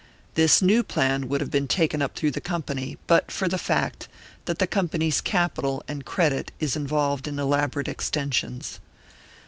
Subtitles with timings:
[0.33, 4.07] This new plan would have been taken up through the Company, but for the fact
[4.45, 8.79] that the Company's capital and credit is involved in elaborate extensions.